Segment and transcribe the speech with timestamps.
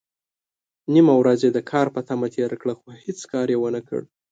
[0.93, 4.01] نيمه ورځ يې د کار په تمه تېره کړه، خو هيڅ کار يې ونکړ.